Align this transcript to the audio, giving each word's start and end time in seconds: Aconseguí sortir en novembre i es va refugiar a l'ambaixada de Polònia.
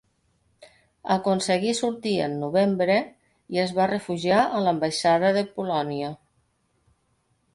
Aconseguí 1.15 1.73
sortir 1.79 2.13
en 2.27 2.33
novembre 2.45 2.95
i 3.57 3.61
es 3.65 3.75
va 3.79 3.87
refugiar 3.91 4.39
a 4.45 4.61
l'ambaixada 4.69 5.31
de 5.39 5.43
Polònia. 5.59 6.11